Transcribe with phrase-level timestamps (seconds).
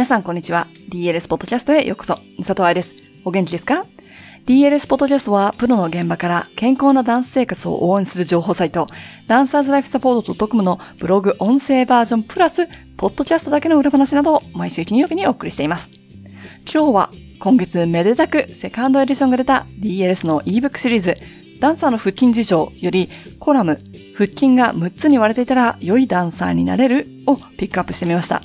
[0.00, 0.66] 皆さんこんにちは。
[0.88, 2.14] DLS ポッドキャストへようこそ。
[2.38, 2.94] 佐藤愛です。
[3.22, 3.84] お元気ですか
[4.46, 8.86] ？DLS ポッドキャストはプロの現場から健康なダンス生活を応援する情報サイト、
[9.26, 12.66] ダンサーズライフサポート .com のブログ音声バージョンプラス、
[12.96, 15.90] ポッドキャストだけの裏話などを毎週金曜日にお送りしています。
[16.64, 21.18] 今日は今月めでたくセカンドエディションが出た DLS の ebook シリーズ、
[21.60, 23.78] ダンサーの腹筋事情よりコラム、
[24.16, 28.40] 腹筋が6つに割れていたら良いダンサーになれるをピックアップしてみました。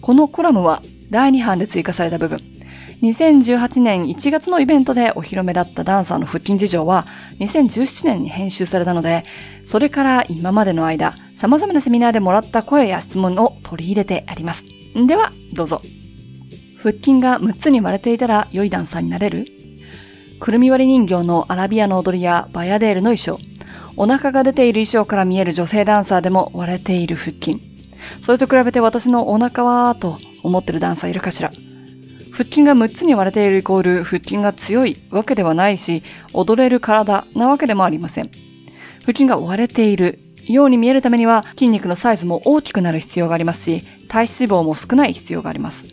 [0.00, 2.40] このコラムは第2版で追加された部分。
[3.02, 7.06] 2018年1月のイベントでお披露目だったダンサーの腹筋事情は
[7.40, 9.24] 2017年に編集されたので、
[9.64, 14.64] それから今までの間、様々なセミナーでもらった声や質問を取り入れてあります。
[15.06, 15.82] では、どうぞ。
[16.78, 19.46] 腹筋が6つに割れていたら良いダンサーになれる？
[20.40, 23.38] くるみ割り人形のアラビアの踊りやバヤデールの衣装、
[23.96, 27.75] お腹が出ている衣装から見える女性ダンサーでも割れている腹筋。
[28.22, 31.50] それと比べて私のお腹はと思ってるダンサーいるかしら
[32.36, 36.02] 腹筋が6つに割れているイコール腹筋が強いわけではないし、
[36.34, 38.30] 踊れる体なわけでもありません。
[39.00, 45.84] 腹筋が割れているように見えるためには筋肉のサイズも大きくなる必要がありますし、体脂肪も少ない必要があります。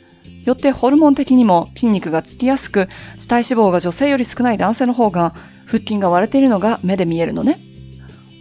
[0.44, 2.90] よってホルモン的にも筋肉がつきやすく、
[3.30, 5.34] 体脂肪が女性より少ない男性の方が
[5.66, 7.58] 腹筋が割れているのが目で見えるのね。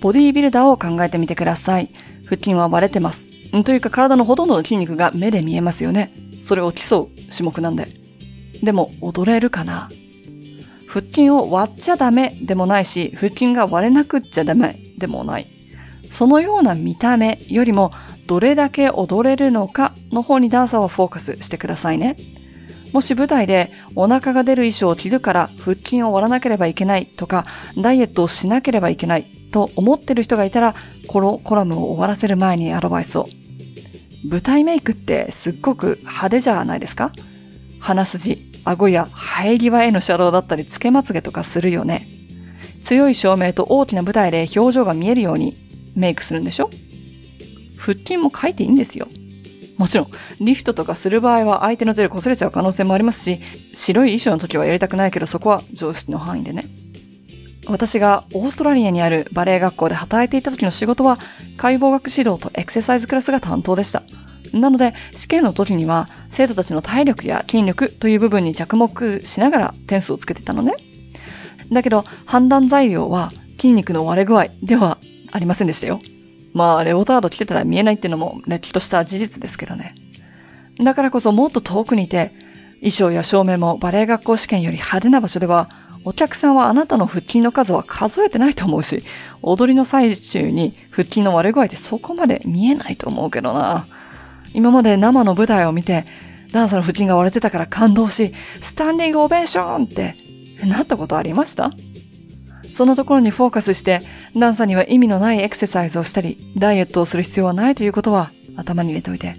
[0.00, 1.90] ボディービルダーを考えてみてください。
[2.24, 3.31] 腹筋は割れてます。
[3.64, 6.12] というか体のほとんどの筋肉が目で見えますよね。
[6.40, 7.86] それを競う種目なんで。
[8.62, 9.90] でも踊れるかな？
[10.88, 15.46] 腹筋を割っちゃダメでもないし、腹筋が割れなくっちゃダメでもない。
[16.10, 17.92] そのような見た目よりも、
[18.26, 22.16] どれだけ踊れるのかの方にダンサーはフォーカスしてくださいね。
[22.92, 30.74] もし舞台でお腹が出る衣装を着るから腹筋を割らなければいけないとか、ダイエットをしなければいけないと思ってる人がいたら、
[31.08, 33.28] このコラムを終わらせる前にアドバイスを。
[34.24, 37.12] 舞台メイクってすっごく派手じゃないですか？
[37.80, 42.06] 鼻筋、顎や生え際へのシャドウだったりつけまつげとかするよね。
[42.82, 45.56] 強い照明と大きな舞台で表情が見えるように
[45.96, 46.70] メイクするんでしょ？
[47.78, 49.08] 腹筋も書いていいんですよ。
[49.76, 50.10] もちろん、
[50.40, 53.40] リフトとかする場合は相手の手で擦れちゃう可能性もありますし、
[53.74, 56.66] 白い衣装の時はやりたくないけどそこは常識の範囲でね。
[57.66, 61.18] 私がオーストラリアにあるバレエ学校で働いていた時の仕事は
[61.56, 64.02] 解剖学指導とエクササイズクラスが担当でした。
[64.52, 70.74] なので、試験の時には生徒たちの体力や筋力という部分に着目しながら点数をつけてたのね。
[71.70, 74.98] だけど、判断材料は筋肉の割れ具合では
[75.30, 76.00] ありませんでしたよ。
[76.52, 79.94] まあ、レオタード着てたら見えないっていうのも、れっきとした事実ですけどね。
[80.78, 82.32] だからこそもっと遠くにいて、
[82.80, 85.70] 衣装や照明もバレエ学校試験より派手な場所では、
[86.04, 89.04] お客さんはあなたの腹筋の数は数えてないと思うし、
[89.40, 93.86] 踊りの最中に腹筋の割れ具合ってそこまで見えないと思うけどな。
[94.54, 96.06] 今まで生の舞台を見て、
[96.52, 100.14] ダンサーの腹筋が割れてたから感動し、スタンディングオベーションって
[100.66, 101.72] なったことありました？
[102.72, 104.02] そのところにフォーカスして、
[104.36, 109.36] ダンサーには意味のないエクササイズをしたり、ダイエットをする必要はないということは頭に入れておいて。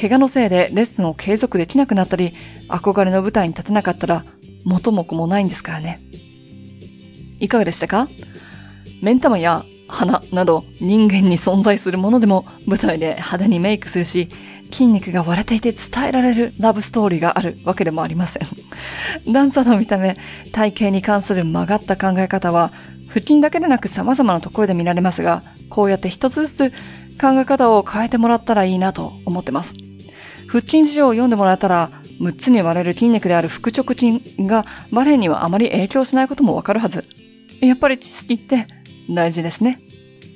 [0.00, 2.34] 怪我のせいでレッスンを継続できなくなったり、
[2.68, 4.24] 憧れの舞台に立てなかったら、
[4.64, 6.00] 元も子もないんですからね。
[7.40, 8.08] いかがでしたか？
[9.02, 14.28] 目ん玉や鼻など人間に存在するものでも舞台で派手にメイクするし、
[14.70, 18.42] 筋肉が割れていて伝えられるラブストーリーがあるわけでもありません。
[19.32, 20.16] ダンサーの見た目、
[20.52, 22.70] 体型に関する曲がった考え方は、
[23.08, 26.70] 腹筋だけでなく様々なところで見られますが、こうやって一つずつ
[27.20, 29.74] 考え方を変えてもらったらいいなと思ってます。
[30.46, 37.04] 腹筋事情を読んでもらえたら、6つに割れる筋肉である腹直筋がバレエにはあまり影響しないこともわかるはず。
[37.60, 38.66] やっぱり知識って
[39.10, 39.80] 大事ですね。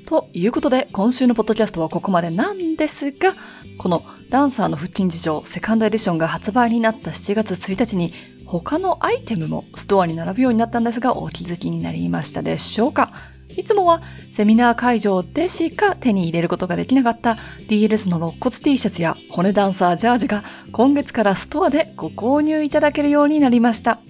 [0.06, 3.34] ということで、今週のポッドキャストはここまでなんですが、
[3.78, 8.12] このダンサーの腹筋事情セカンドエディションが発売になった7月1日に
[8.46, 13.12] 他のアイテムもストアに並ぶようになったんですがお気づきになりましたでしょうか？
[13.56, 14.00] いつもは
[14.30, 17.36] セミナー会場でしか手に入れることができなかった
[17.68, 20.42] DLS の肋骨 T シャツや骨ダンサージャージが
[20.72, 24.00] 今月からストアでご購入いただけるようになりました。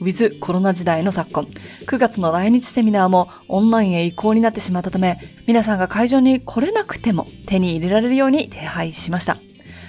[0.00, 1.48] ウィズコロナ時代の昨今、
[1.86, 9.38] 9月の来日セミナーもオンラインへ移行になってしまったため、皆さんが会場に来れなくても手に入れられるように手配しました。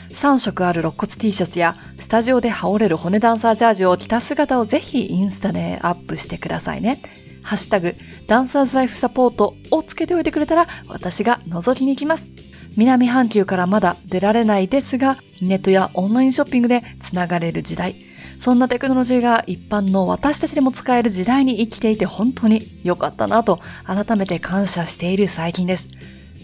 [0.10, 7.00] 3色ある肋骨 T シャツやスタジオで羽織れる骨ダンサージャージを着た姿をぜひインスタでアップしてくださいね。
[7.44, 7.96] ハッシュタグ、
[8.26, 12.30] ダンサーズライフサポートをつけておいてくれたら私が覗きに行きます。
[12.76, 17.96] 南半球からまだ出られないですが、ネットやオンラインショッピングで繋がれる時代、
[18.40, 25.90] そんなテクノロジーが一般の私たちでも使える時代に生きていて本当に良かったなと改めて感謝している最近です。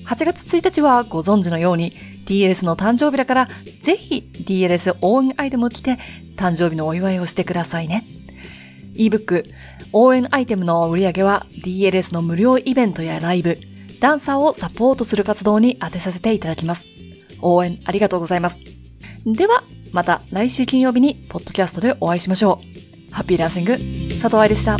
[0.06, 1.94] 8月1日はご存知のように
[2.25, 3.50] DLS の誕生日だから
[3.81, 5.97] ぜひ DLS 応援アイテムを着て
[6.36, 8.06] 誕生日のお祝いをしてくださいね。
[8.95, 9.45] ebook
[9.94, 13.57] 応援アイテムの売り上げは DLS の無料イベントやライブ、
[14.01, 16.88] ダンサーをサポートする活動に当てさせていただきます。
[17.42, 18.57] 応援ありがとうございます。
[19.25, 19.63] では、
[19.95, 22.59] また来週金曜日にポッドキャストでお会いしましょ
[23.09, 23.13] う。
[23.13, 23.77] ハッピーランシング、
[24.21, 24.75] 佐藤愛でした。